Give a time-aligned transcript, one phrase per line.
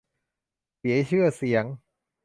[0.77, 1.65] เสียชื่อเสียง